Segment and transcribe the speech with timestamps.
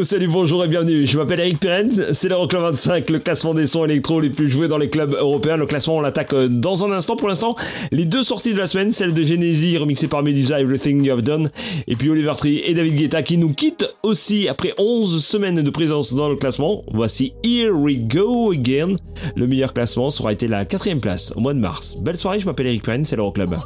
[0.00, 1.06] Salut, bonjour et bienvenue.
[1.06, 4.66] Je m'appelle Eric Pirenne, c'est l'Euroclub 25, le classement des sons électro les plus joués
[4.66, 5.56] dans les clubs européens.
[5.56, 7.14] Le classement, on l'attaque euh, dans un instant.
[7.14, 7.54] Pour l'instant,
[7.92, 11.20] les deux sorties de la semaine, celle de Genesis, remixée par Medusa, Everything You Have
[11.20, 11.50] Done,
[11.86, 15.70] et puis Oliver Tree et David Guetta qui nous quittent aussi après 11 semaines de
[15.70, 16.82] présence dans le classement.
[16.92, 18.96] Voici Here We Go Again.
[19.36, 21.96] Le meilleur classement sera été la quatrième place au mois de mars.
[22.00, 23.56] Belle soirée, je m'appelle Eric Pirenne, c'est l'Euroclub.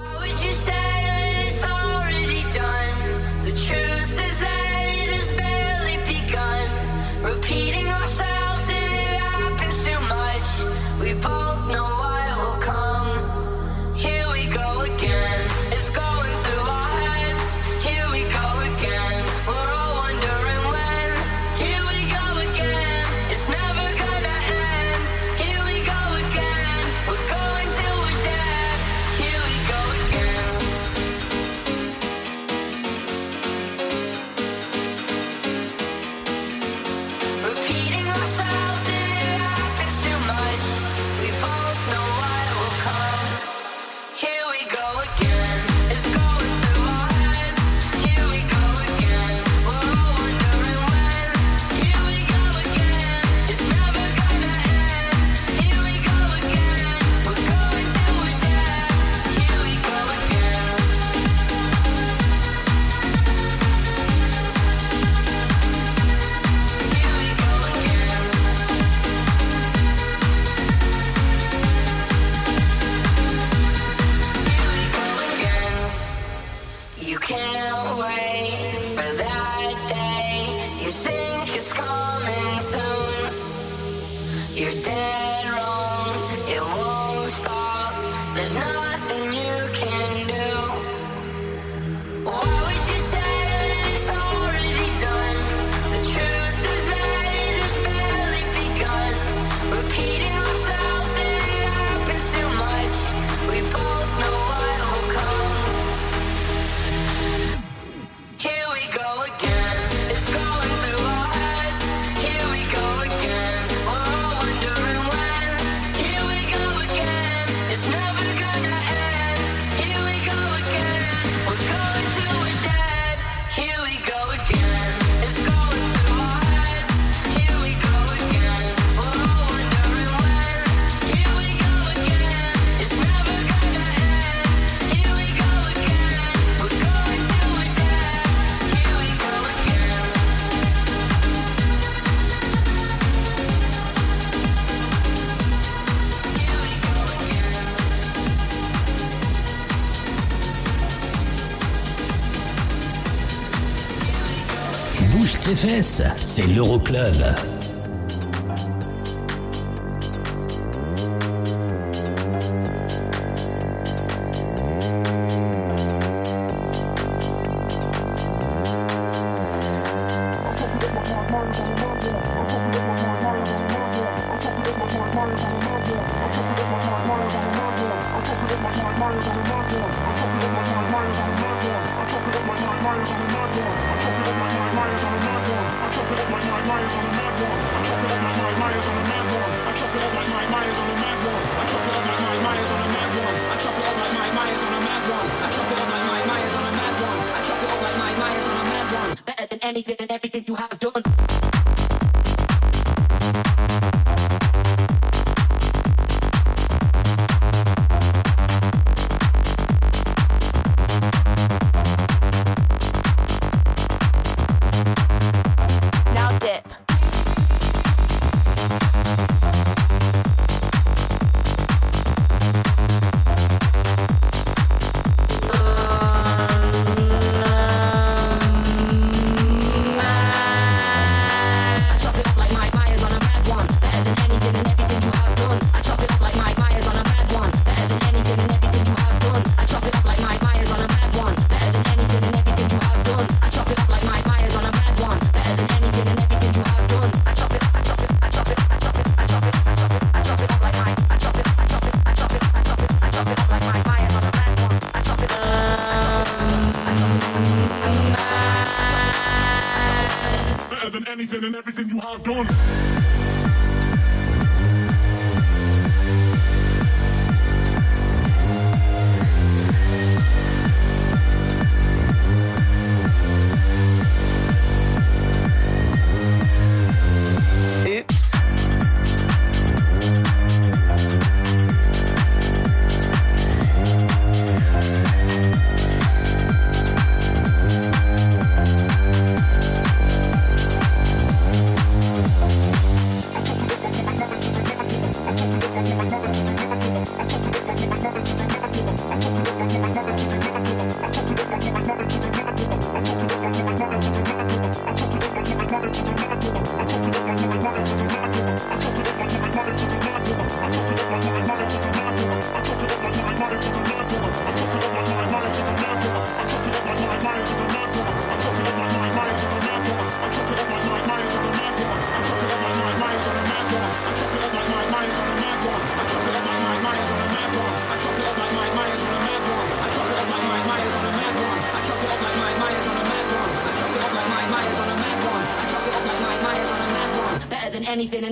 [155.56, 157.56] C'est l'Euroclub.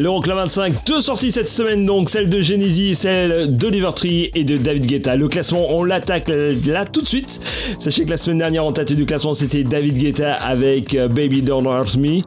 [0.00, 4.44] Le L'Euroclub 25, deux sorties cette semaine donc, celle de Genesis, celle d'Oliver Tree et
[4.44, 5.14] de David Guetta.
[5.14, 6.32] Le classement, on l'attaque
[6.66, 7.38] là tout de suite.
[7.78, 11.42] Sachez que la semaine dernière, en tête du classement, c'était David Guetta avec euh, Baby
[11.42, 12.22] Don't Hurt Me.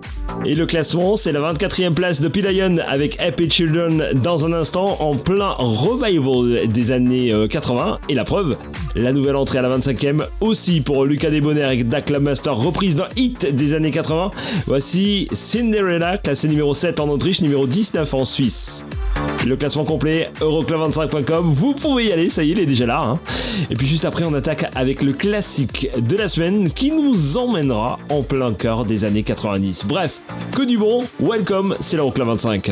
[0.46, 4.98] Et le classement, c'est la 24e place de Pilion avec Happy Children dans un instant,
[5.00, 7.98] en plein revival des années euh, 80.
[8.08, 8.56] Et la preuve,
[8.96, 13.08] la nouvelle entrée à la 25e aussi pour Lucas Desbonnaires avec Dak Master, reprise d'un
[13.16, 14.30] hit des années 80.
[14.68, 18.86] Voici Cinderella, classé numéro 7 en Autriche, numéro 19 en Suisse.
[19.48, 23.02] Le classement complet, euroclub25.com, vous pouvez y aller, ça y est, il est déjà là.
[23.04, 23.20] Hein.
[23.72, 28.00] Et puis juste après, on attaque avec le classique de la semaine qui nous emmènera
[28.10, 29.86] en plein cœur des années 90.
[29.86, 30.20] Bref,
[30.56, 32.72] que du bon, welcome, c'est l'Euroclub 25.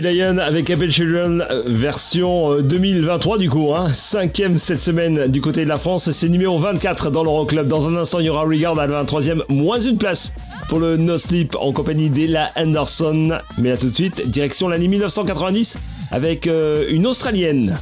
[0.00, 3.92] P-Lion avec Apple Children euh, version euh, 2023 du coup, hein.
[3.92, 7.66] cinquième cette semaine du côté de la France, c'est numéro 24 dans l'Euroclub.
[7.66, 10.32] Dans un instant, il y aura Regard à la 23e, moins une place
[10.68, 13.38] pour le No Sleep en compagnie d'Ella Anderson.
[13.58, 15.76] Mais là tout de suite, direction l'année 1990
[16.12, 17.78] avec euh, une Australienne.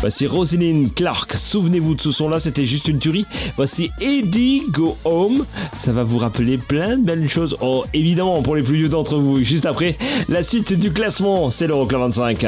[0.00, 3.26] Voici Rosalind Clark, souvenez-vous de ce son-là, c'était juste une tuerie.
[3.56, 5.44] Voici Eddie Go Home,
[5.78, 7.56] ça va vous rappeler plein de belles choses.
[7.60, 9.42] Oh, évidemment, pour les plus vieux d'entre vous.
[9.42, 9.96] Juste après,
[10.28, 12.46] la suite du classement, c'est l'Euroclub 25.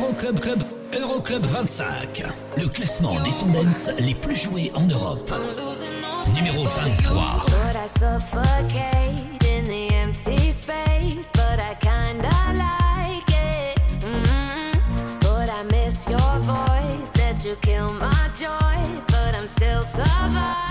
[0.00, 0.62] Euroclub Club
[0.98, 2.22] Euroclub 25.
[2.56, 5.30] Le classement des sondances les plus joués en Europe.
[6.34, 7.44] Numéro 23.
[14.00, 15.18] Mm-hmm.
[15.20, 20.69] But I miss your voice that you kill my joy, but I'm still surviving.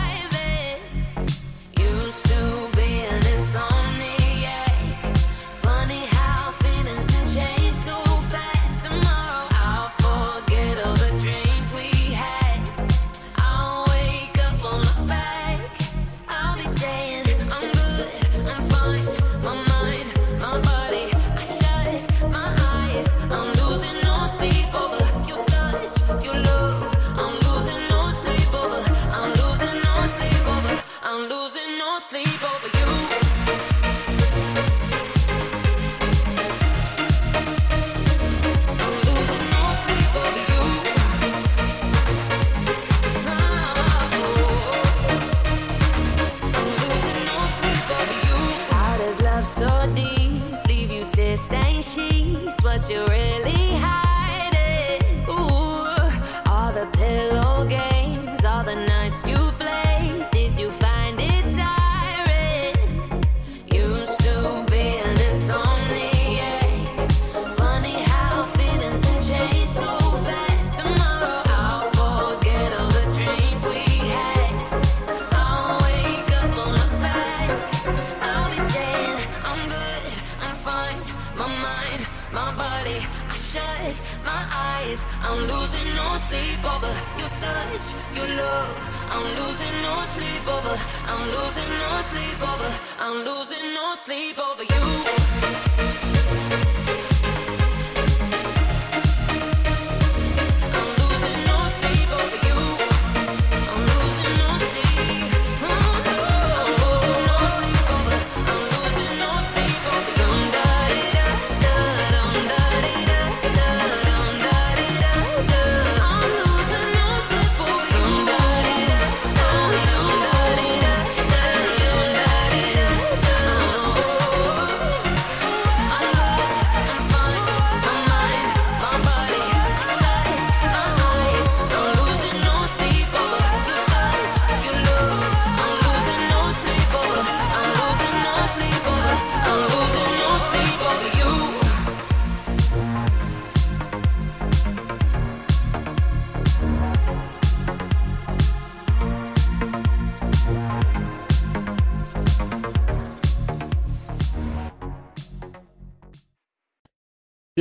[91.11, 95.18] I'm losing no sleep over, I'm losing no sleep over you.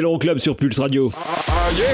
[0.09, 1.12] l'Euroclub sur Pulse Radio.
[1.14, 1.87] Ah, yeah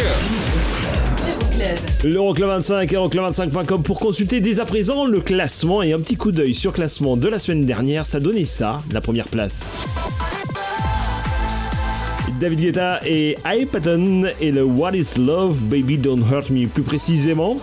[2.05, 6.55] L'Euroclub 25, euroclub25.com pour consulter dès à présent le classement et un petit coup d'œil
[6.55, 8.07] sur classement de la semaine dernière.
[8.07, 9.65] Ça donnait ça, la première place.
[12.39, 16.85] David Guetta et I Patton et le What is Love, Baby Don't Hurt Me plus
[16.85, 17.57] précisément.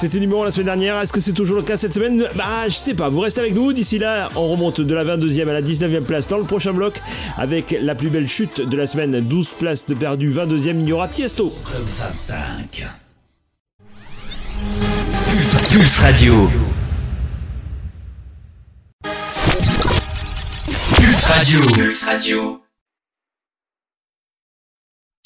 [0.00, 0.98] C'était numéro la semaine dernière.
[0.98, 2.24] Est-ce que c'est toujours le cas cette semaine?
[2.34, 3.10] Bah, je sais pas.
[3.10, 3.74] Vous restez avec nous.
[3.74, 7.02] D'ici là, on remonte de la 22e à la 19e place dans le prochain bloc
[7.36, 9.20] avec la plus belle chute de la semaine.
[9.20, 11.54] 12 places de perdu, 22e, il y aura Tiesto.
[11.66, 12.86] Club 25.
[15.36, 16.48] Pulse, Pulse Radio.
[20.96, 21.60] Pulse Radio.
[21.74, 22.69] Pulse Radio.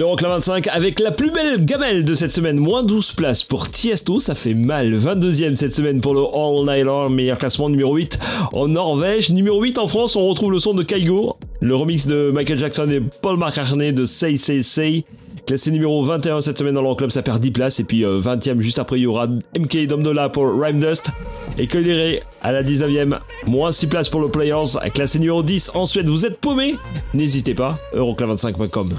[0.00, 4.18] L'Euroclub 25 avec la plus belle gamelle de cette semaine, moins 12 places pour Tiesto,
[4.18, 4.98] ça fait mal.
[4.98, 8.18] 22e cette semaine pour le All Night Long, meilleur classement numéro 8
[8.54, 9.28] en Norvège.
[9.30, 12.88] Numéro 8 en France, on retrouve le son de Kaigo, le remix de Michael Jackson
[12.90, 15.04] et Paul McCartney de Say Say Say.
[15.44, 17.78] Classé numéro 21 cette semaine dans l'Euroclub, ça perd 10 places.
[17.80, 21.10] Et puis euh, 20e juste après, il y aura MK Domdola pour Rhyme Dust.
[21.58, 24.78] Et Coliré à la 19e, moins 6 places pour le Players.
[24.94, 26.76] Classé numéro 10 en Suède, vous êtes paumé
[27.12, 28.94] N'hésitez pas, euroclub25.com.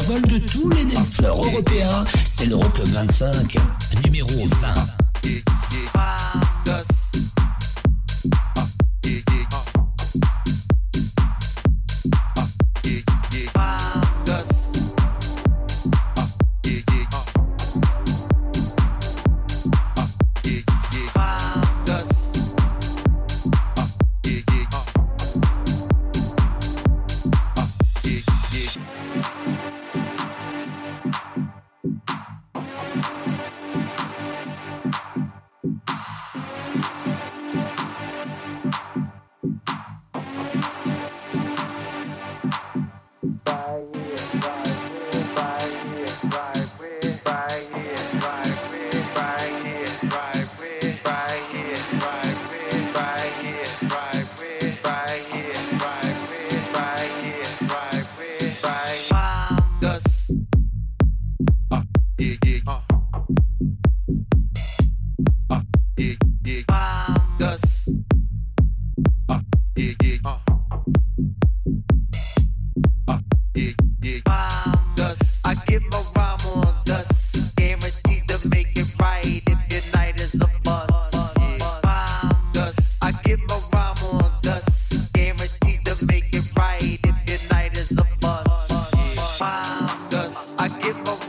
[0.00, 2.04] survol de tous les dancefloors européens.
[2.24, 3.56] C'est le l'Euroclub 25.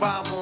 [0.02, 0.41] vamos.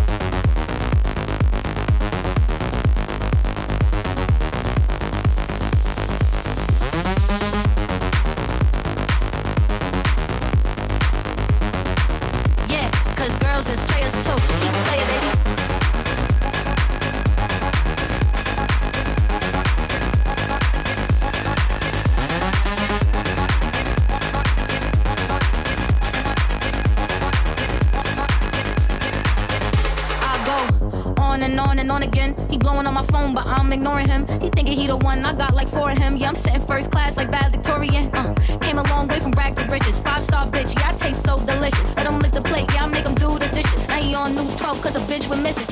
[32.01, 32.35] On again.
[32.49, 34.27] He blowing on my phone, but I'm ignoring him.
[34.41, 36.15] He thinking he the one, I got like four of him.
[36.17, 38.09] Yeah, I'm sitting first class like bad Victorian.
[38.13, 39.99] Uh, came a long way from rag to riches.
[39.99, 41.95] Five star bitch, yeah, I taste so delicious.
[41.95, 43.87] Let him lick the plate, yeah, I make him do the dishes.
[43.87, 45.69] Now he on news 12 cause a bitch went missing.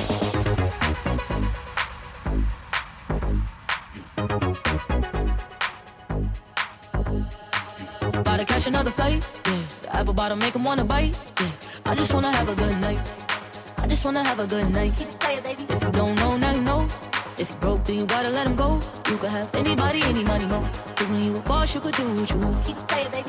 [8.12, 9.26] About to catch another fight.
[9.46, 11.18] Yeah, the apple bottom make him wanna bite.
[11.40, 11.50] Yeah,
[11.86, 13.19] I just wanna have a good night.
[13.90, 14.92] I just wanna have a good night.
[15.68, 16.88] If you don't know, now you know.
[17.36, 18.80] If you broke, then you gotta let him go.
[19.08, 20.60] You could have anybody, any money, mo.
[20.94, 23.19] Cause when you a boss, you could do what you want.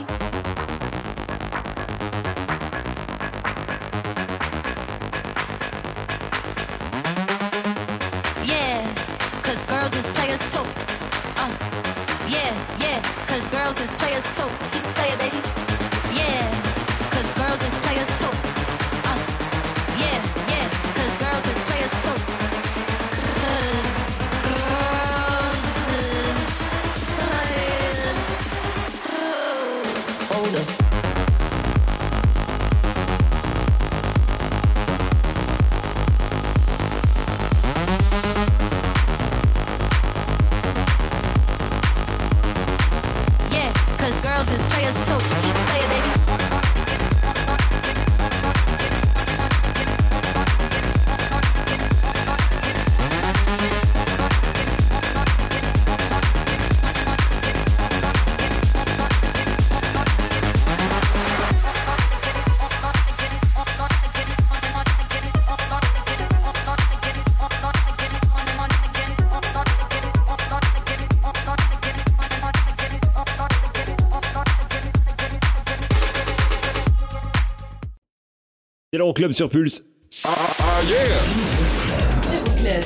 [79.12, 79.84] L'Euroclub sur Pulse.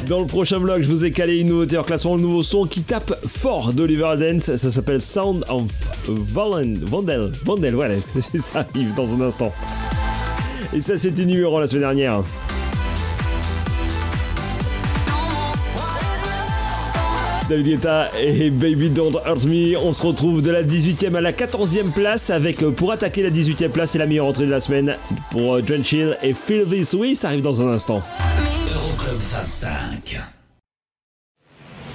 [0.08, 2.66] Dans le prochain vlog, je vous ai calé une nouveauté en classement, le nouveau son
[2.66, 4.56] qui tape fort d'Oliver Dance.
[4.56, 5.66] Ça s'appelle Sound of
[6.08, 7.32] Valen, Vandel.
[7.44, 7.94] Vandel, voilà,
[8.40, 9.54] ça arrive dans un instant.
[10.74, 12.24] Et ça, c'était numéro la semaine dernière.
[17.50, 19.78] David Guetta et Baby Don't Hurt Me.
[19.78, 23.30] On se retrouve de la 18e à la 14e place avec, euh, pour attaquer la
[23.30, 24.98] 18e place, c'est la meilleure entrée de la semaine
[25.32, 27.16] pour euh, Drench Hill et Feel This Way.
[27.16, 28.02] Ça arrive dans un instant.
[28.74, 30.20] Euroclub 25.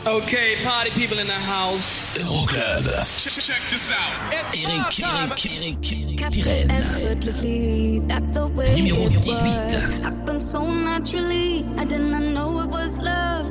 [0.07, 2.17] Okay, party people in the house.
[2.19, 2.85] Euroclub.
[3.19, 4.33] Check this out.
[4.55, 6.71] Eric, Eric, Eric, Pirenne.
[6.71, 8.01] effortlessly.
[8.09, 9.35] That's the way Numéro it 18.
[9.35, 10.01] was.
[10.03, 11.67] Happened so naturally.
[11.77, 13.51] I did not know it was love.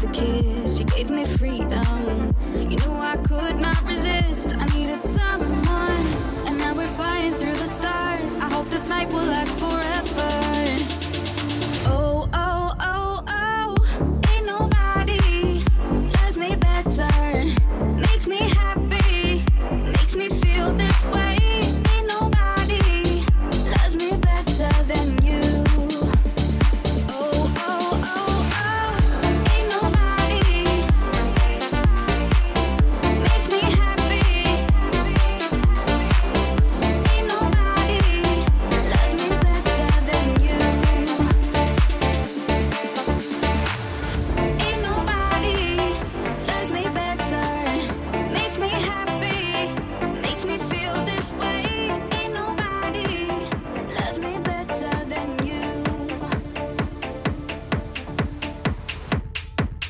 [0.00, 0.78] With a kiss.
[0.78, 2.34] You gave me freedom.
[2.54, 4.54] You knew I could not resist.
[4.56, 5.47] I needed someone.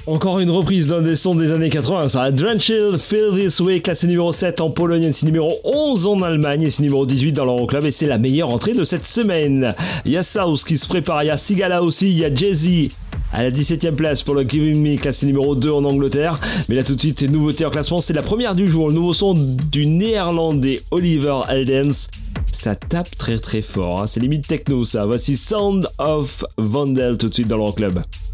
[0.09, 2.31] Encore une reprise d'un des sons des années 80, ça.
[2.31, 6.71] Drenchill, Feel This Way, classé numéro 7 en Pologne, c'est numéro 11 en Allemagne, et
[6.71, 9.75] c'est numéro 18 dans l'Euroclub, et c'est la meilleure entrée de cette semaine.
[10.07, 12.35] Il y a South qui se prépare, il y a Sigala aussi, il y a
[12.35, 12.89] Jay-Z
[13.35, 16.41] à la 17ème place pour le Giving Me, classé numéro 2 en Angleterre.
[16.71, 19.13] Mais là tout de suite, nouveauté en classement, c'est la première du jour, le nouveau
[19.13, 22.09] son du néerlandais Oliver Eldens.
[22.51, 24.07] Ça tape très très fort, hein.
[24.07, 25.05] c'est limite techno ça.
[25.05, 28.01] Voici Sound of Vandel tout de suite dans l'Euroclub.
[28.01, 28.28] Sound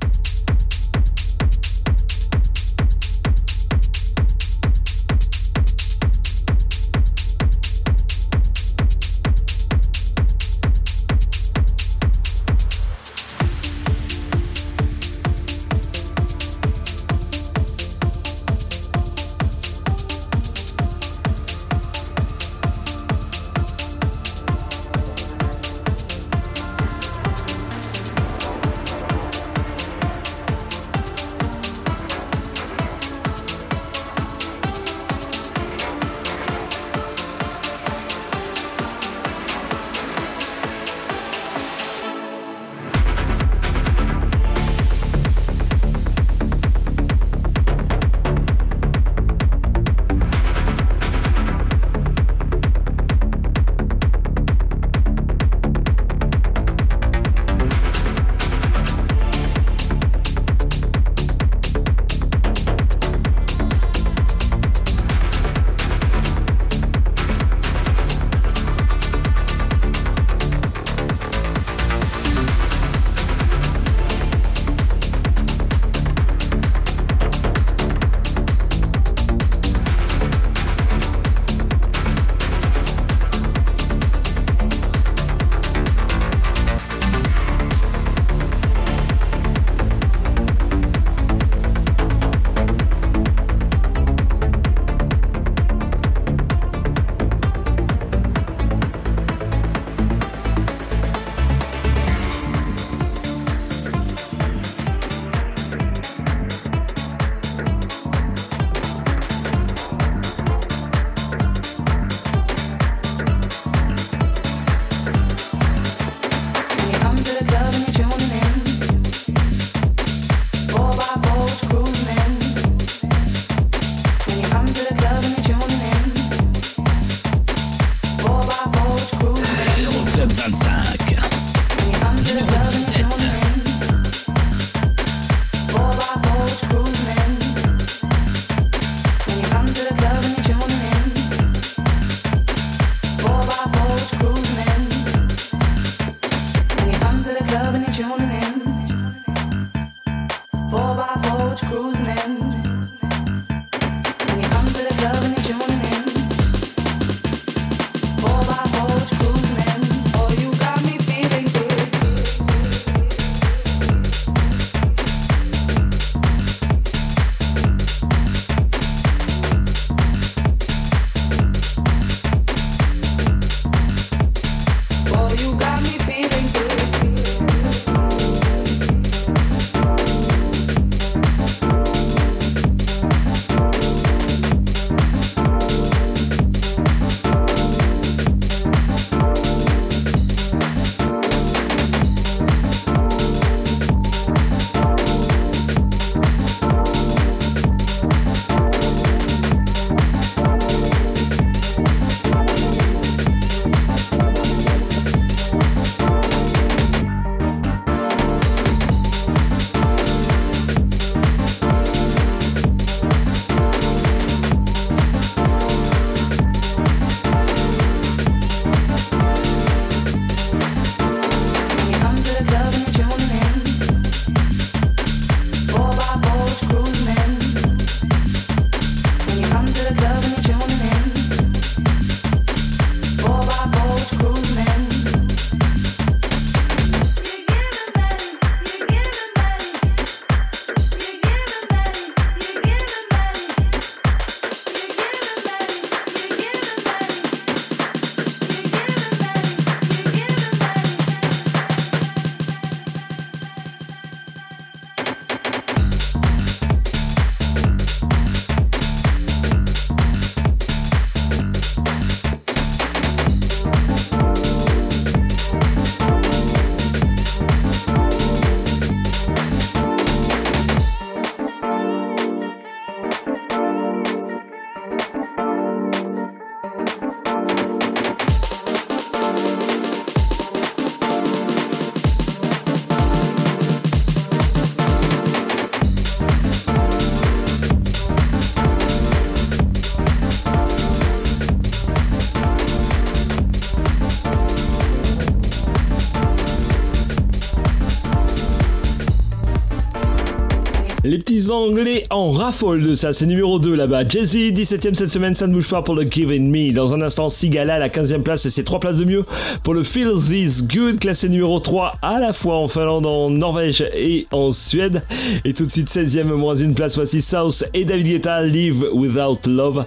[301.45, 303.13] les Anglais en raffolent de ça.
[303.13, 304.07] C'est numéro 2 là-bas.
[304.07, 306.73] Jay-Z, 17ème cette semaine, ça ne bouge pas pour le Giving Me.
[306.73, 309.25] Dans un instant, Sigala, la 15ème place, et c'est 3 places de mieux
[309.63, 313.85] pour le Feels This Good, classé numéro 3 à la fois en Finlande, en Norvège
[313.95, 315.03] et en Suède.
[315.45, 319.41] Et tout de suite, 16ème, moins une place, voici South et David Guetta, Live Without
[319.47, 319.85] Love,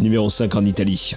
[0.00, 1.14] numéro 5 en Italie.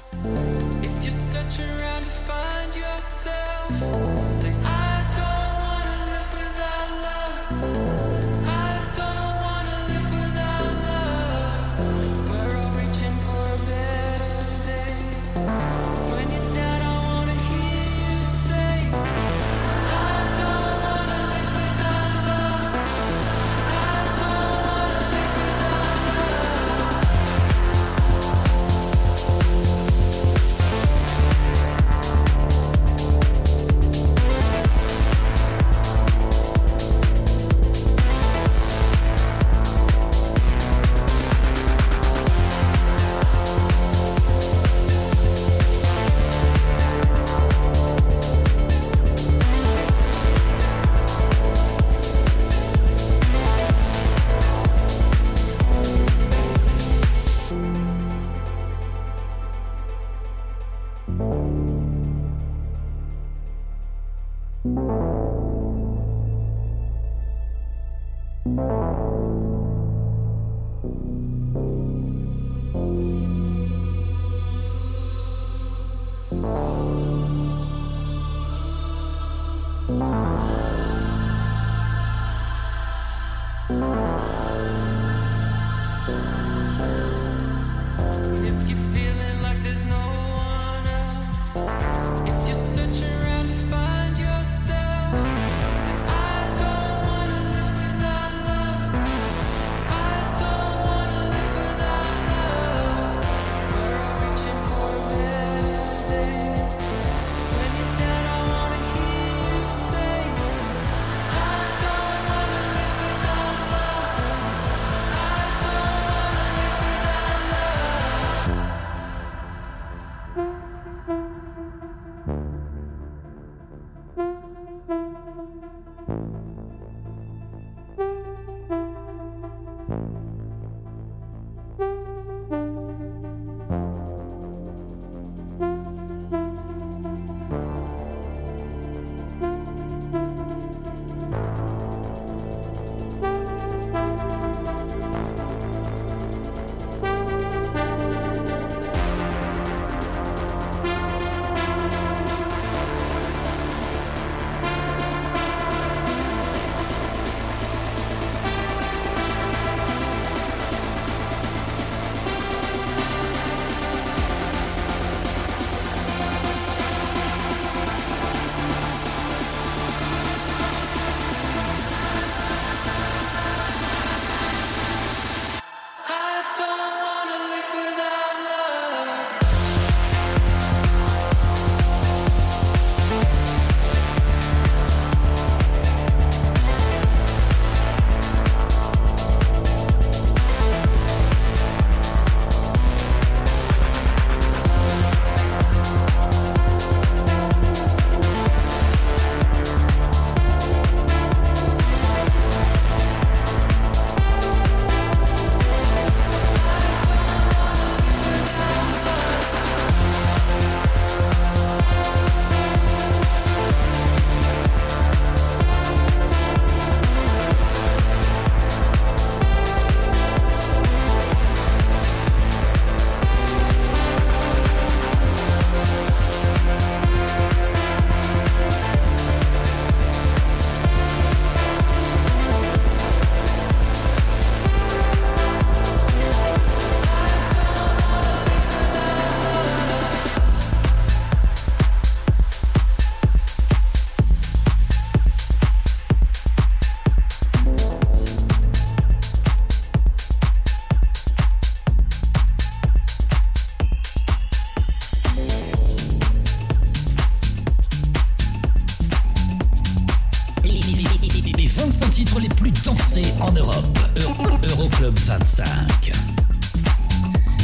[262.40, 264.00] Les plus dansés en Europe.
[264.18, 266.12] Euro- Euroclub 25.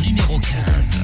[0.03, 1.01] Numéro 15.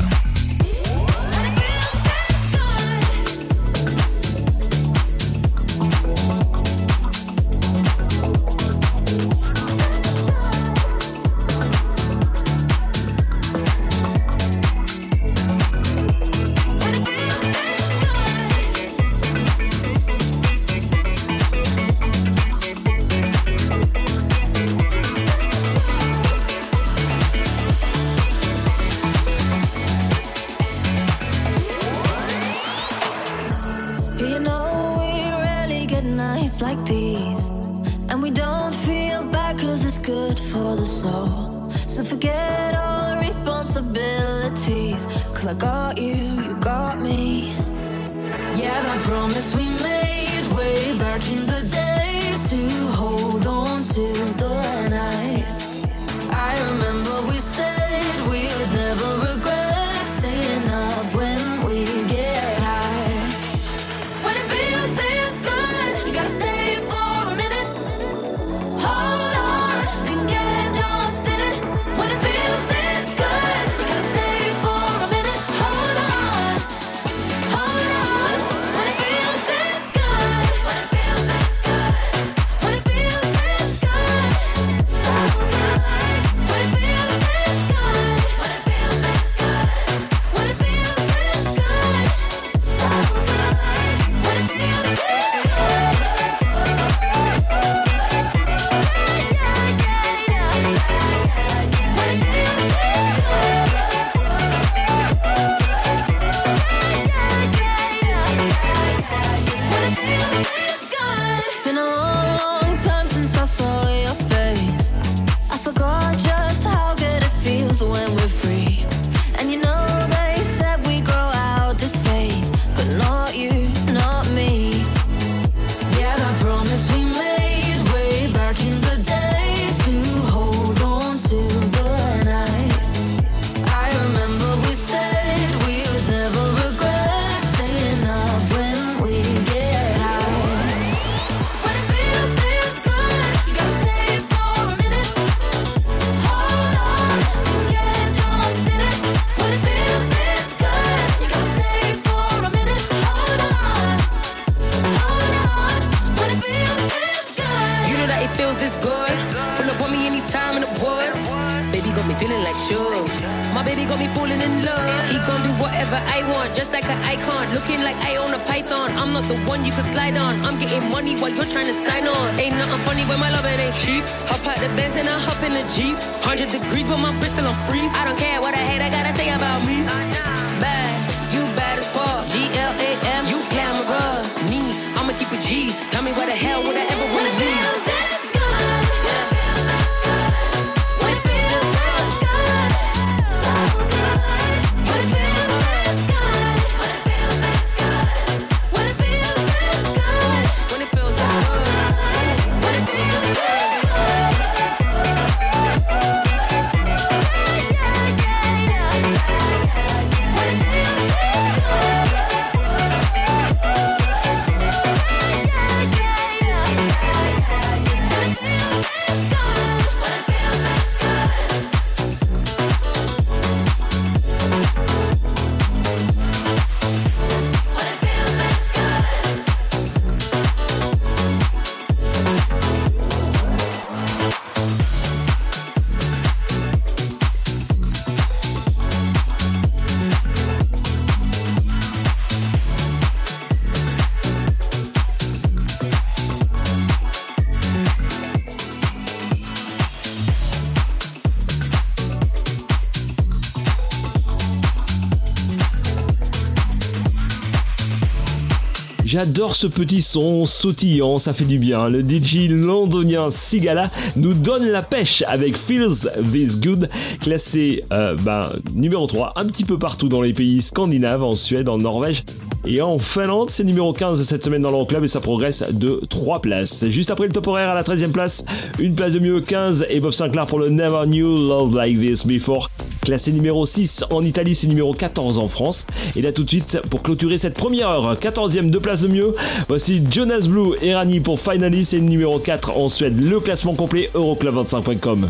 [259.11, 261.89] J'adore ce petit son sautillant, ça fait du bien.
[261.89, 266.89] Le DJ londonien Sigala nous donne la pêche avec Feels This Good,
[267.19, 271.69] classé euh, ben, numéro 3 un petit peu partout dans les pays scandinaves, en Suède,
[271.69, 272.23] en Norvège
[272.67, 273.49] et en Finlande.
[273.49, 276.85] C'est numéro 15 cette semaine dans l'Euroclub et ça progresse de 3 places.
[276.89, 278.45] Juste après le top horaire à la 13e place,
[278.77, 282.27] une place de mieux 15 et Bob Sinclair pour le Never Knew Love Like This
[282.27, 282.69] Before.
[283.01, 285.85] Classé numéro 6 en Italie, c'est numéro 14 en France.
[286.15, 289.33] Et là tout de suite, pour clôturer cette première heure, 14e de place de mieux,
[289.67, 293.19] voici Jonas Blue et Rani pour Finally, c'est numéro 4 en Suède.
[293.19, 295.29] Le classement complet, euroclub25.com.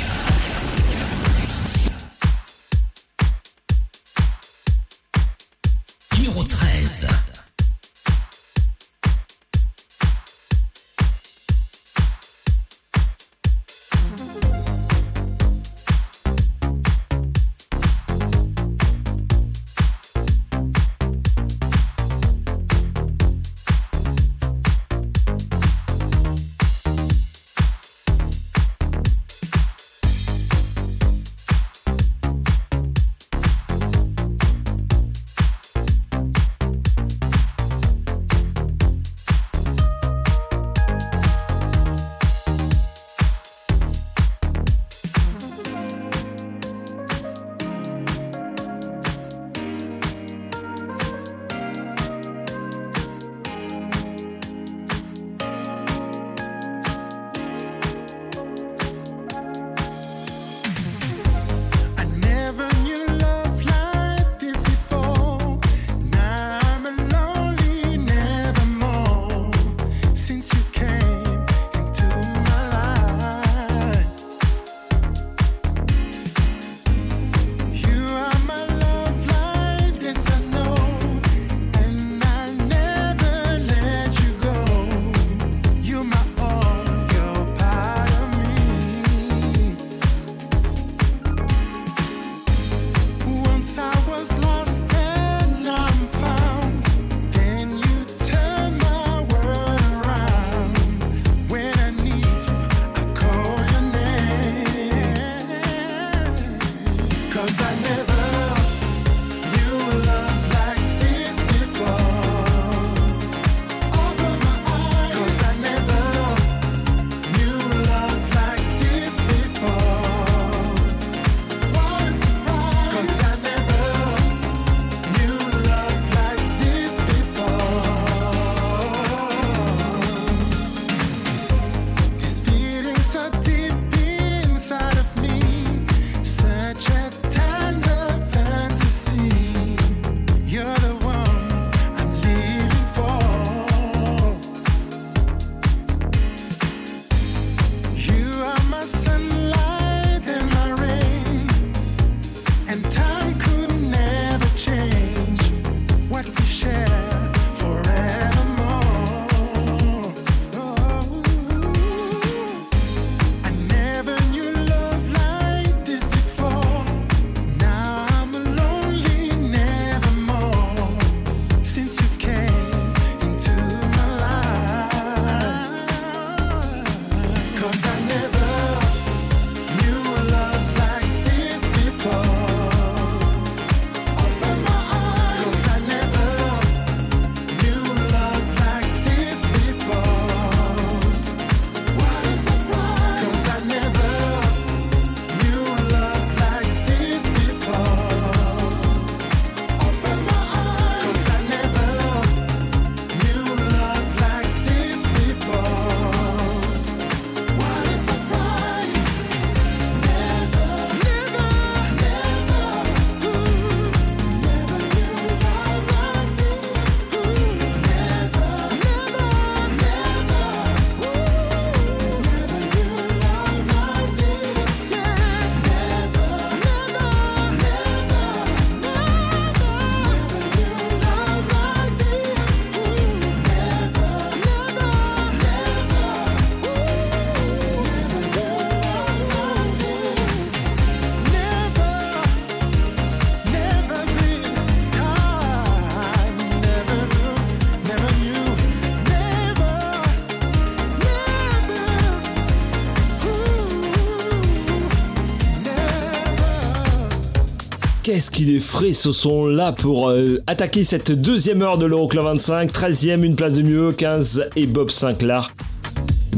[258.21, 262.23] Qu'est-ce qu'il est frais ce son là pour euh, attaquer cette deuxième heure de l'Euroclub
[262.23, 262.71] 25.
[262.71, 265.51] 13e, une place de mieux, 15 et Bob Sinclair.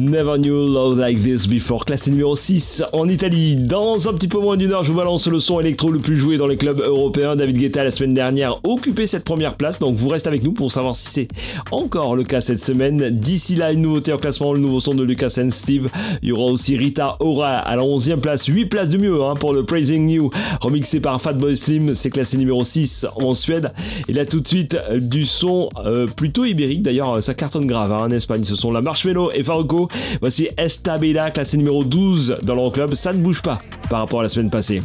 [0.03, 1.85] Never knew love like this before.
[1.85, 3.55] Classé numéro 6 en Italie.
[3.55, 6.17] Dans un petit peu moins d'une heure, je vous balance le son électro le plus
[6.17, 7.37] joué dans les clubs européens.
[7.37, 9.79] David Guetta, la semaine dernière, occupait cette première place.
[9.79, 11.29] Donc vous restez avec nous pour savoir si c'est
[11.71, 13.11] encore le cas cette semaine.
[13.11, 15.87] D'ici là, une nouveauté en classement, le nouveau son de Lucas and Steve.
[16.21, 18.47] Il y aura aussi Rita Ora à la 11e place.
[18.47, 20.31] 8 places de mieux hein, pour le Praising You.
[20.59, 21.93] Remixé par Fatboy Slim.
[21.93, 23.71] C'est classé numéro 6 en Suède.
[24.09, 26.81] Et là tout de suite, du son euh, plutôt ibérique.
[26.81, 28.43] D'ailleurs, ça cartonne grave hein, en Espagne.
[28.43, 29.87] Ce sont la Marshmello et Faruko.
[30.21, 32.93] Voici Estabila, classé numéro 12 dans l'Euroclub.
[32.95, 34.81] Ça ne bouge pas par rapport à la semaine passée.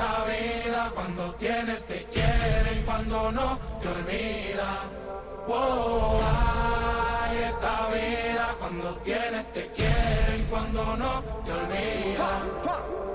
[0.00, 4.88] Esta vida cuando tienes te quieren, cuando no te olvida.
[5.46, 13.09] Wow, ay, esta vida cuando tienes te quieren, cuando no te olvida.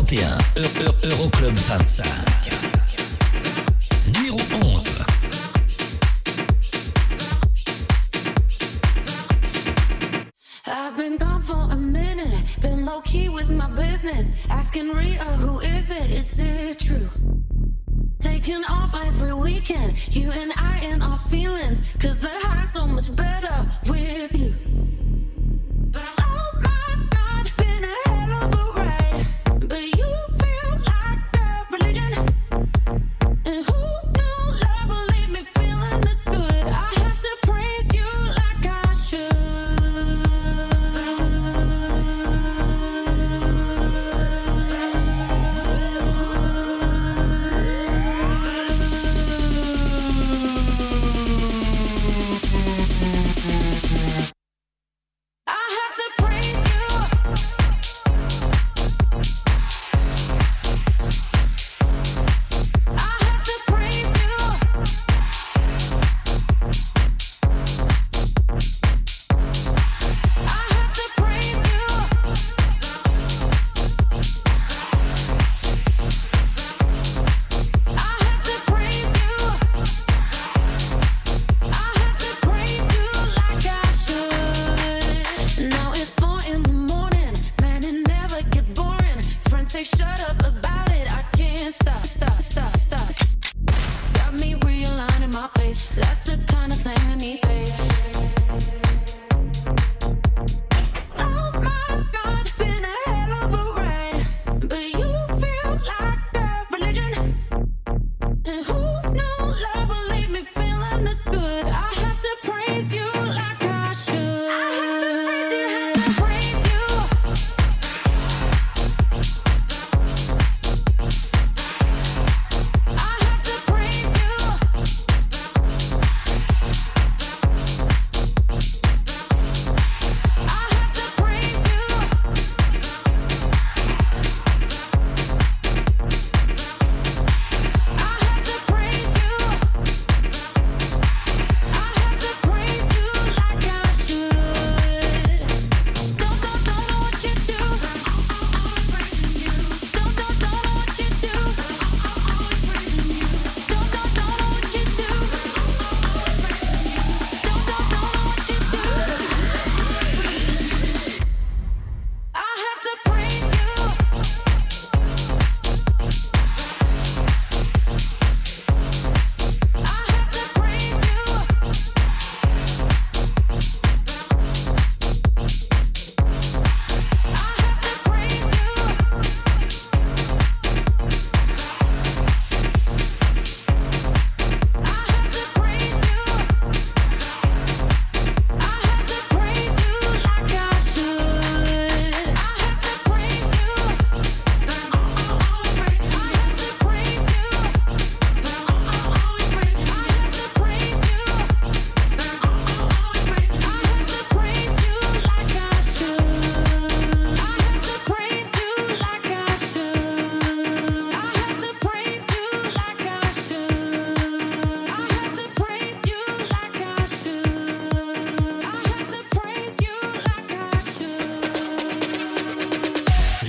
[0.00, 0.38] Les clubs européens.
[0.56, 2.19] Eu- Eu- Euroclub 25.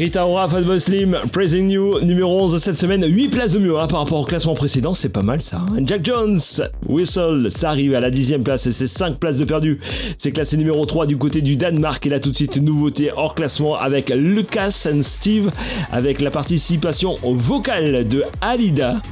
[0.02, 3.06] Rita Ora, Fatboy Slim, Praising You, numéro 11 cette semaine.
[3.08, 5.58] 8 places de mieux hein, par rapport au classement précédent, c'est pas mal ça.
[5.58, 5.84] Hein.
[5.86, 6.40] Jack Jones,
[6.88, 9.80] Whistle, ça arrive à la 10 place et c'est 5 places de perdu.
[10.18, 13.36] C'est classé numéro 3 du côté du Danemark et là tout de suite nouveauté hors
[13.36, 15.52] classement avec Lucas and Steve
[15.92, 19.04] avec la participation vocale de Alida.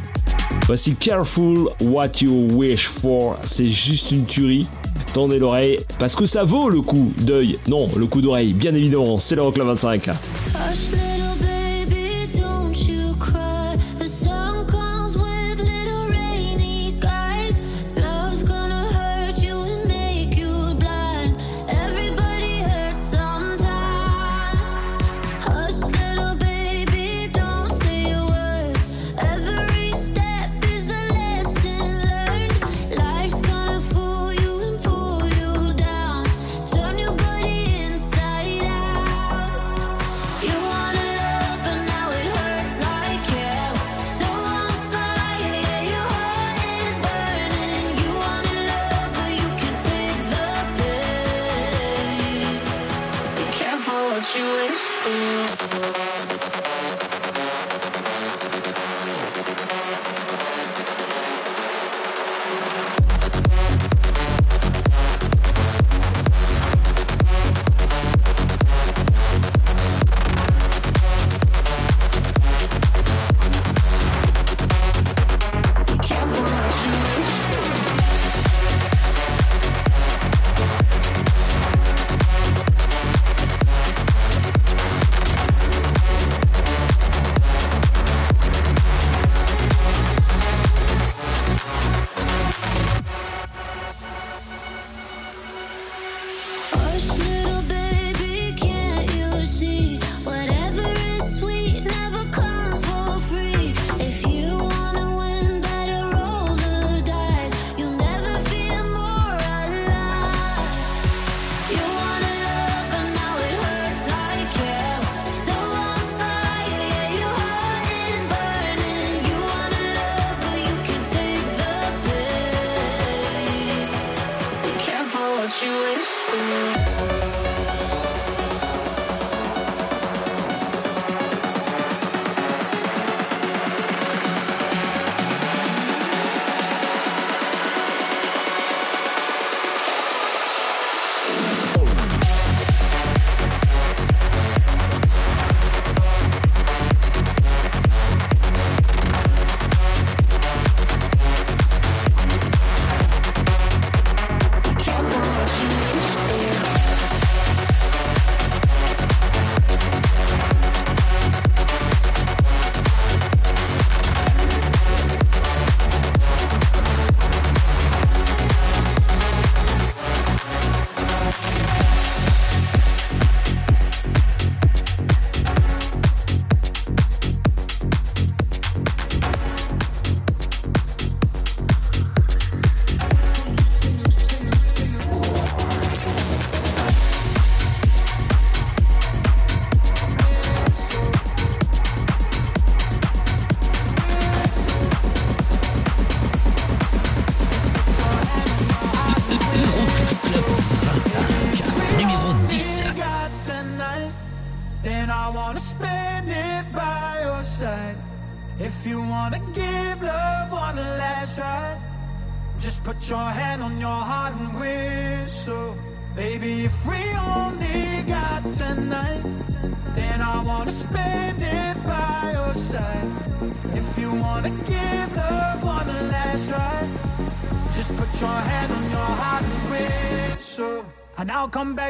[0.66, 4.66] Voici Careful What You Wish For, c'est juste une tuerie
[5.14, 7.58] tendez l'oreille parce que ça vaut le coup d'œil.
[7.68, 10.10] Non, le coup d'oreille, bien évidemment, c'est le Rock 25.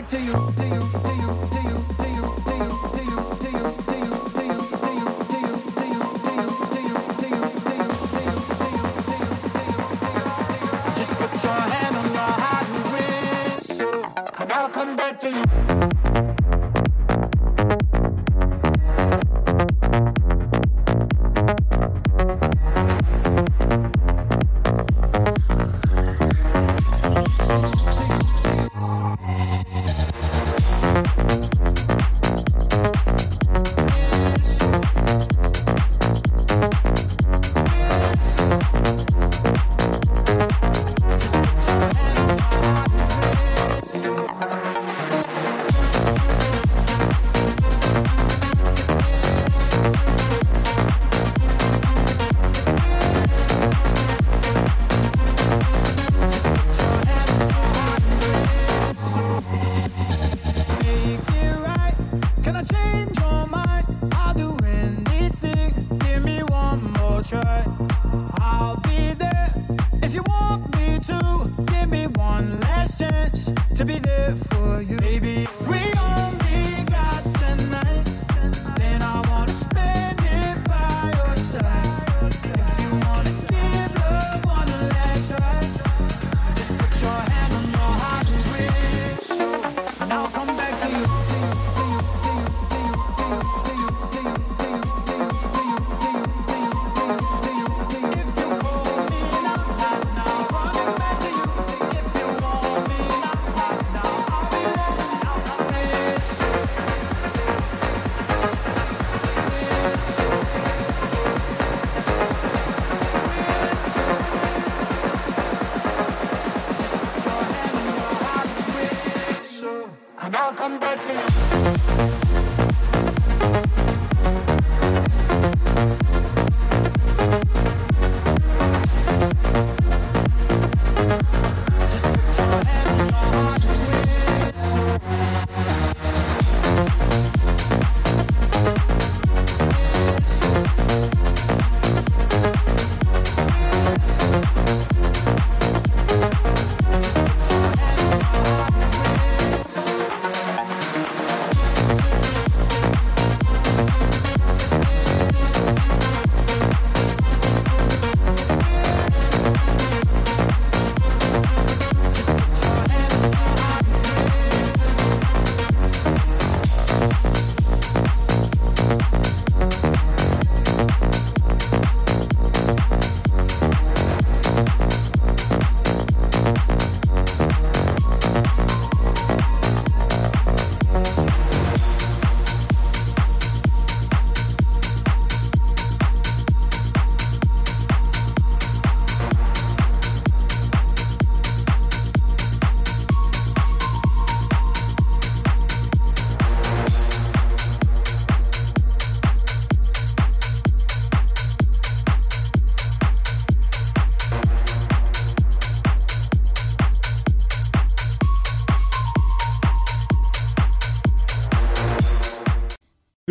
[0.09, 0.38] to you.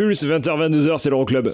[0.09, 1.53] Plus 20h22h, c'est l'Euroclub.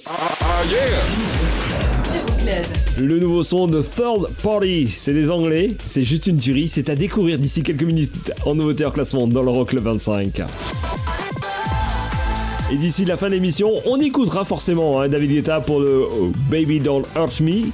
[1.99, 2.65] Euroclub.
[2.97, 6.95] Le nouveau son de Third Party, c'est des Anglais, c'est juste une tuerie, c'est à
[6.95, 10.43] découvrir d'ici quelques minutes en nouveauté en classement dans l'Euroclub 25.
[12.71, 16.31] Et d'ici la fin de l'émission, on écoutera forcément hein, David Guetta pour le euh,
[16.49, 17.73] Baby Don't Hurt Me.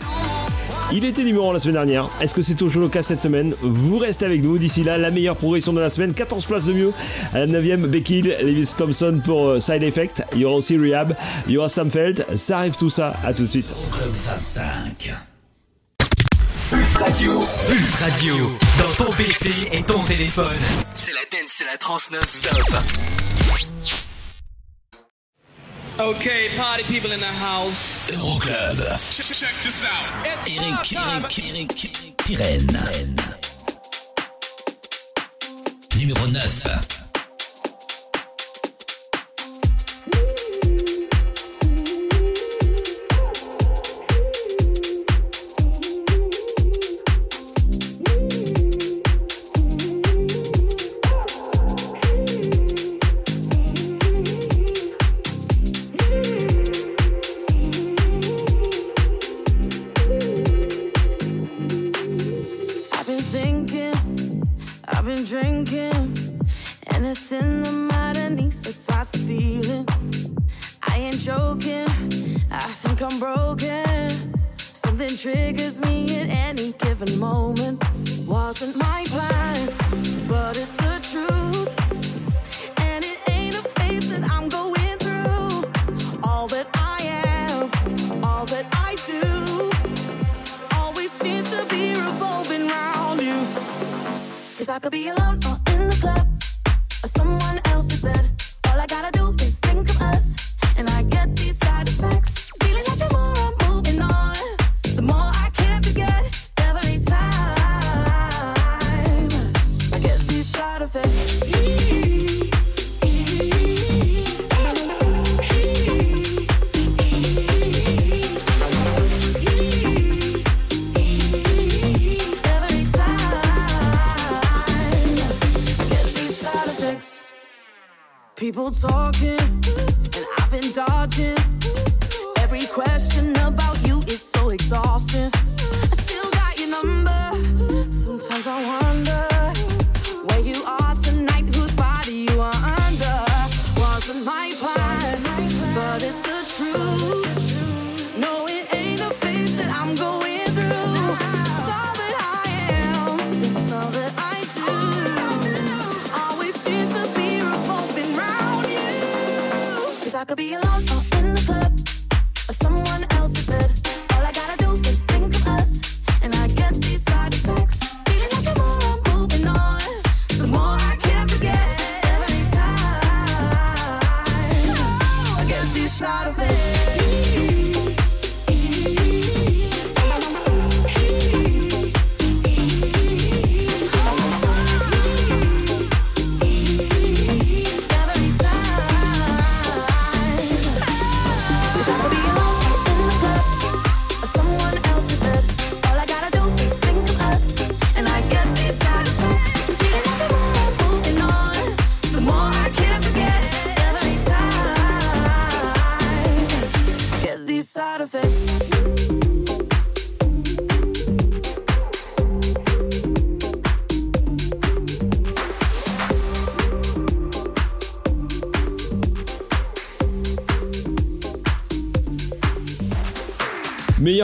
[0.94, 2.10] Il était numéro 1 la semaine dernière.
[2.20, 4.58] Est-ce que c'est toujours le cas cette semaine Vous restez avec nous.
[4.58, 6.14] D'ici là, la meilleure progression de la semaine.
[6.14, 6.92] 14 places de mieux.
[7.34, 10.24] À la 9ème, Becky Hill, Lewis Thompson pour euh, Side Effect.
[10.34, 11.16] Il y aura aussi Rehab.
[11.48, 12.26] Il y aura Sam Feld.
[12.36, 13.14] Ça arrive tout ça.
[13.24, 13.74] À tout de suite.
[13.92, 15.14] Club 25.
[16.70, 17.32] Pulse Radio.
[17.70, 18.36] Pulse Radio.
[18.78, 20.46] Dans ton PC et ton téléphone.
[20.96, 22.62] C'est la dance, c'est la trans non-stop.
[26.02, 28.10] Okay, party people in the house.
[28.10, 28.76] Euroclub.
[29.11, 30.26] Check, check this out.
[30.26, 31.23] It's Eric, time.
[31.23, 33.38] Eric, Eric, Eric Pirenne.
[35.95, 37.01] Numéro 9.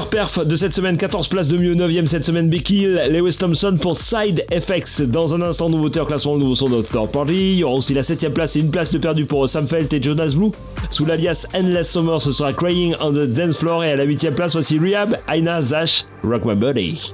[0.06, 3.98] Perf de cette semaine, 14 places de mieux, 9ème cette semaine Becky Lewis Thompson pour
[3.98, 5.02] Side Effects.
[5.02, 7.54] Dans un instant, nouveauté en classement, nouveau son de Third Party.
[7.54, 9.92] Il y aura aussi la 7ème place et une place de perdu pour Sam Felt
[9.94, 10.52] et Jonas Blue.
[10.92, 13.84] Sous l'alias Endless Summer, ce sera Crying on the Dance Floor.
[13.84, 17.14] Et à la 8ème place, voici Rehab, Aina, Zash, Rock My Body.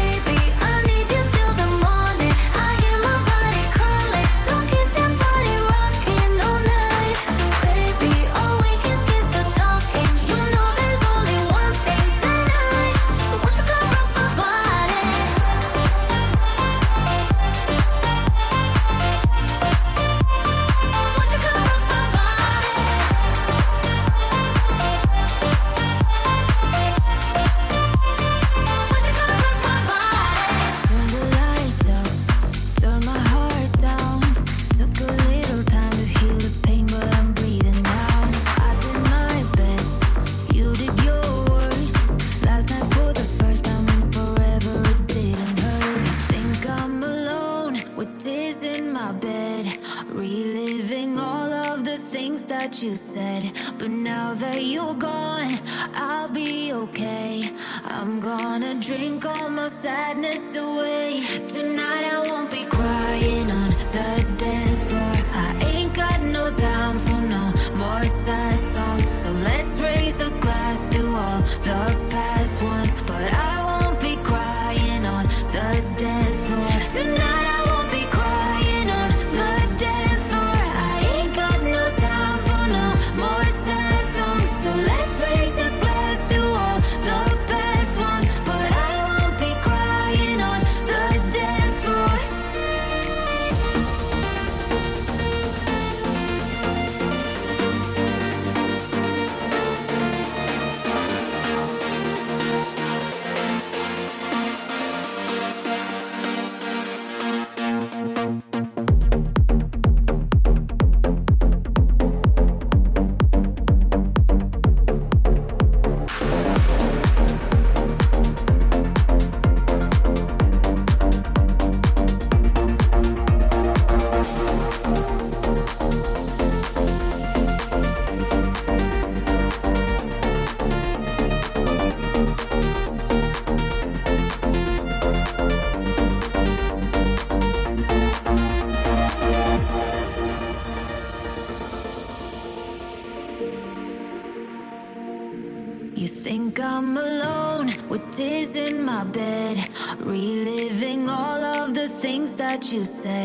[152.71, 153.20] You said.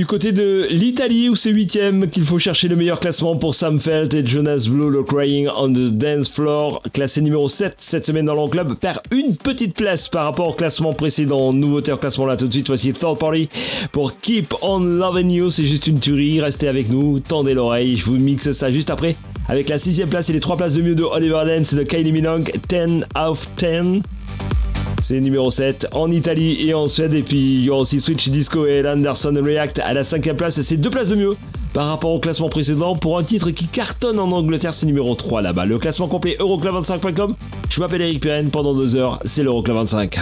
[0.00, 3.78] Du côté de l'Italie où c'est huitième qu'il faut chercher le meilleur classement pour Sam
[3.78, 8.24] Felt et Jonas Blue, le Crying on the Dance Floor, classé numéro 7 cette semaine
[8.24, 11.52] dans l'enclub, perd une petite place par rapport au classement précédent.
[11.52, 13.50] Nouveauté au classement là tout de suite, voici Third Party
[13.92, 18.06] pour Keep on Loving You, c'est juste une tuerie, restez avec nous, tendez l'oreille, je
[18.06, 19.16] vous mixe ça juste après
[19.50, 21.82] avec la sixième place et les trois places de mieux de Oliver Dance et de
[21.82, 24.00] Kylie Minogue, 10 of 10.
[25.10, 27.14] C'est numéro 7 en Italie et en Suède.
[27.14, 30.56] Et puis il y aura aussi Switch Disco et Anderson React à la cinquième place.
[30.58, 31.32] Et c'est deux places de mieux
[31.72, 34.72] par rapport au classement précédent pour un titre qui cartonne en Angleterre.
[34.72, 35.64] C'est numéro 3 là-bas.
[35.64, 37.34] Le classement complet Euroclub25.com.
[37.70, 38.50] Je m'appelle Eric Pirenne.
[38.50, 40.16] Pendant deux heures, c'est l'Euroclub 25.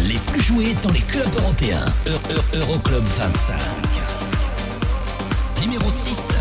[0.00, 1.84] les plus joués dans les clubs européens.
[2.54, 3.56] Euroclub 25.
[5.62, 6.33] Numéro 6.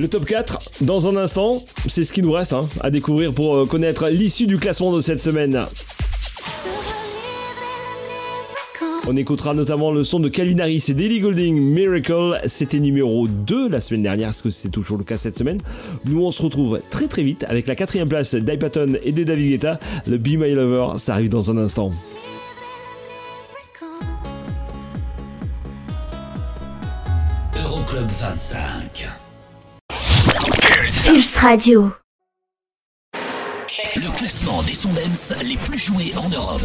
[0.00, 3.56] Le top 4, dans un instant, c'est ce qui nous reste hein, à découvrir pour
[3.56, 5.64] euh, connaître l'issue du classement de cette semaine.
[9.06, 12.40] On écoutera notamment le son de Calvin Harris et Daily Golding, Miracle.
[12.46, 14.30] C'était numéro 2 la semaine dernière.
[14.30, 15.58] Est-ce que c'est toujours le cas cette semaine
[16.04, 19.50] Nous, on se retrouve très très vite avec la quatrième place d'Ipaton et de David
[19.52, 19.78] Guetta.
[20.08, 21.92] Le Be My Lover, ça arrive dans un instant.
[27.92, 29.06] Euroclub 25.
[31.04, 31.92] Pulse Radio.
[33.96, 36.62] Le classement des sondens les plus joués en Europe.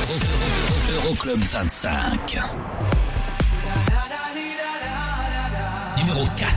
[0.00, 2.38] Euro- Euro- Euroclub 25.
[5.98, 6.56] Numéro 4.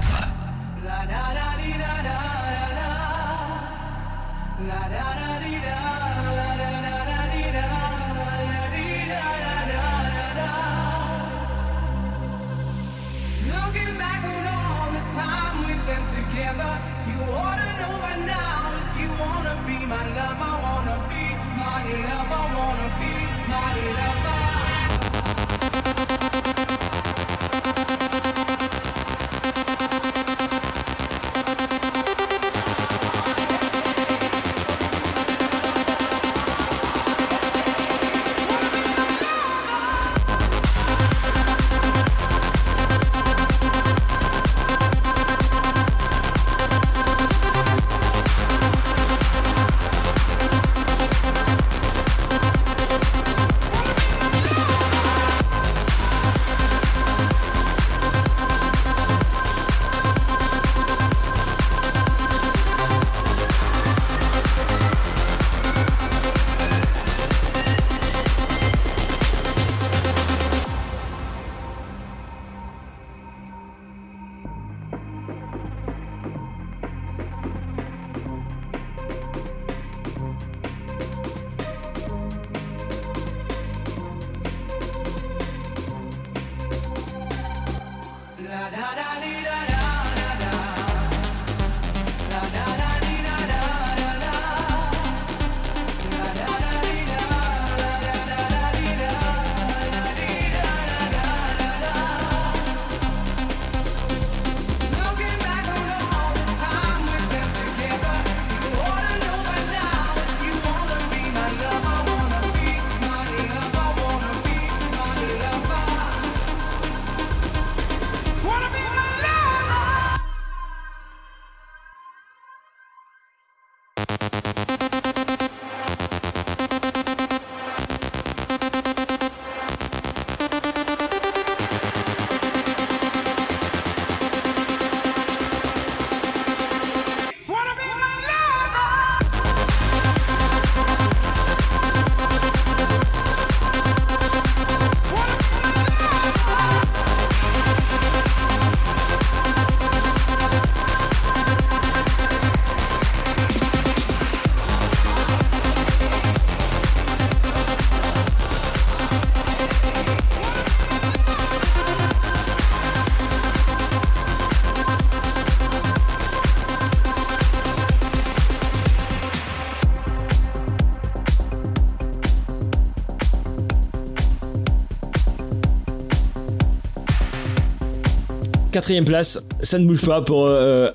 [178.80, 180.90] Quatrième place, ça ne bouge pas pour euh,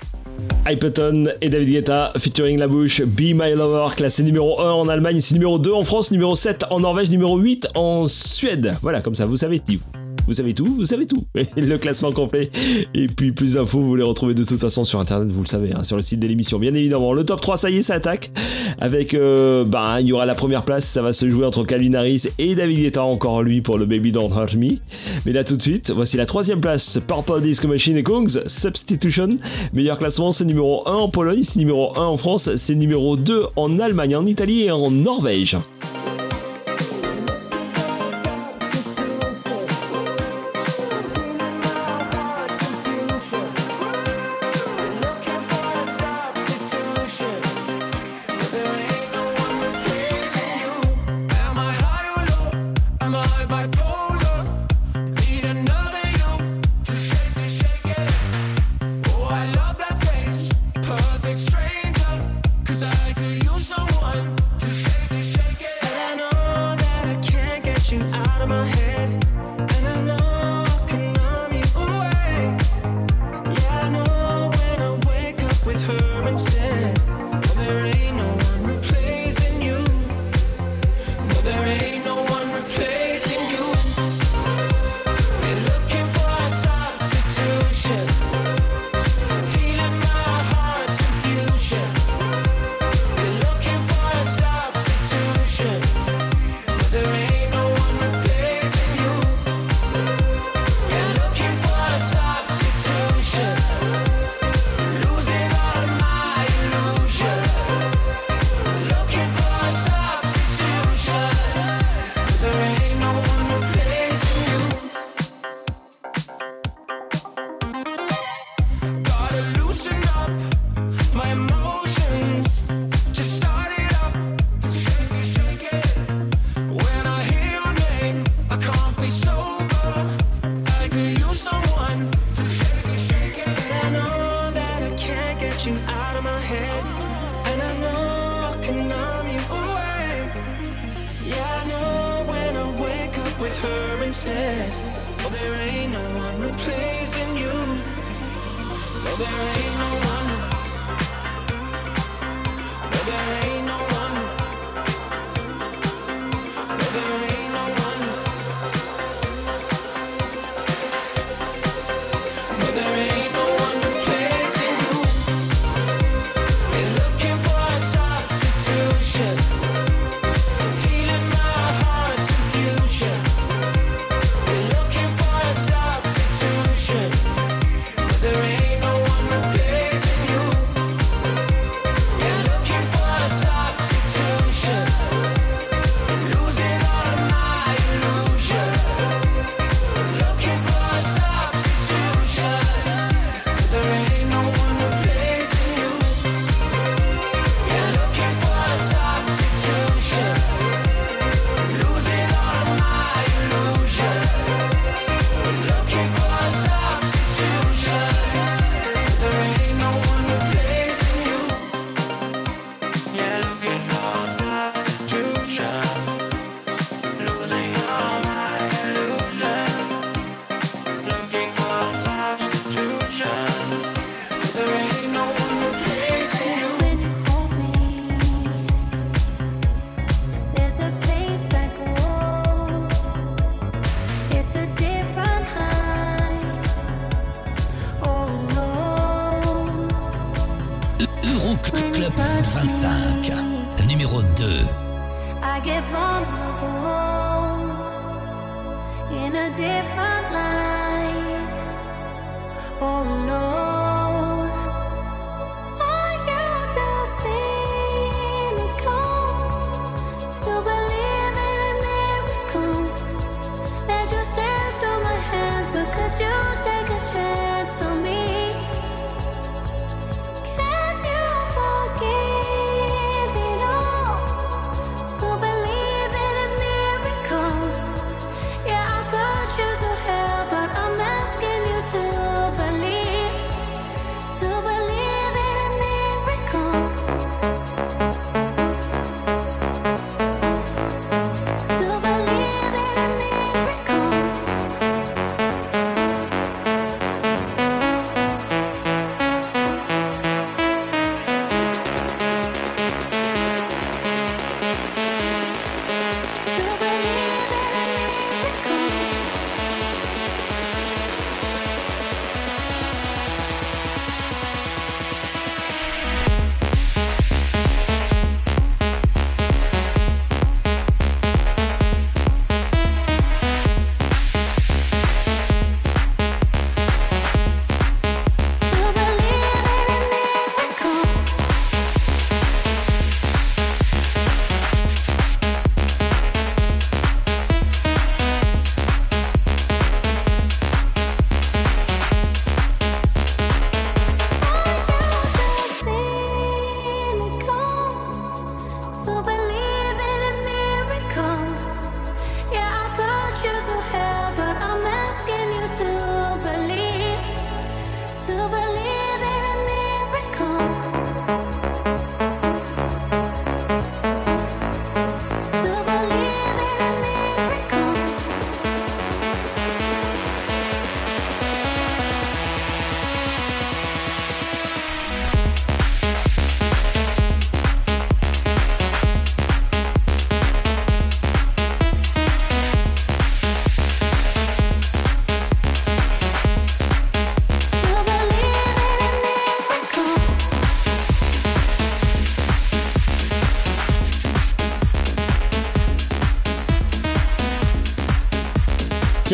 [0.67, 5.21] Hypeton et David Guetta featuring La Bouche, Be My Lover, classé numéro 1 en Allemagne,
[5.21, 8.73] c'est numéro 2 en France, numéro 7 en Norvège, numéro 8 en Suède.
[8.81, 9.77] Voilà, comme ça, vous savez tout.
[10.27, 11.25] Vous savez tout, vous savez tout.
[11.57, 12.49] le classement complet.
[12.93, 15.73] Et puis plus d'infos, vous les retrouvez de toute façon sur internet, vous le savez,
[15.73, 16.59] hein, sur le site de l'émission.
[16.59, 18.31] Bien évidemment, le top 3, ça y est, ça attaque.
[18.79, 21.93] Avec, euh, bah, il y aura la première place, ça va se jouer entre Calvin
[21.93, 24.77] Harris et David Guetta, encore lui pour le Baby Don't Hurt Me.
[25.25, 29.37] Mais là tout de suite, voici la troisième place, Purple Disco Machine et Kongs, Substitution.
[29.73, 33.45] Meilleur classement, c'est numéro 1 en Pologne, c'est numéro 1 en France, c'est numéro 2
[33.55, 35.57] en Allemagne, en Italie et en Norvège.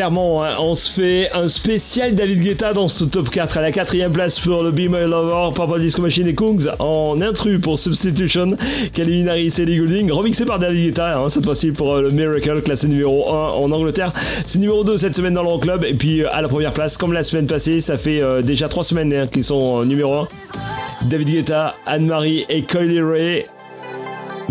[0.01, 3.71] Clairement, hein, on se fait un spécial David Guetta dans ce top 4 à la
[3.71, 7.77] quatrième place pour le Be My Lover, Purple Disco Machine et Kungs en intrus pour
[7.77, 8.55] Substitution,
[8.95, 12.63] Calvin Harris et Goulding, remixé par David Guetta, hein, cette fois-ci pour euh, le Miracle,
[12.63, 14.11] classé numéro 1 en Angleterre.
[14.43, 17.13] C'est numéro 2 cette semaine dans l'Euroclub, et puis euh, à la première place, comme
[17.13, 20.27] la semaine passée, ça fait euh, déjà 3 semaines hein, qu'ils sont numéro 1.
[21.03, 23.45] David Guetta, Anne-Marie et Kylie Ray.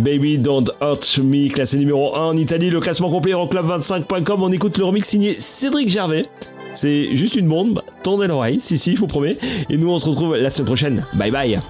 [0.00, 2.70] Baby Don't Hurt Me, classé numéro 1 en Italie.
[2.70, 4.42] Le classement complet Euroclub25.com.
[4.42, 6.24] On écoute le remix signé Cédric Gervais.
[6.74, 7.82] C'est juste une bombe.
[8.02, 9.36] Tendez l'oreille, si, si, je vous promets.
[9.68, 11.06] Et nous, on se retrouve la semaine prochaine.
[11.14, 11.60] Bye bye.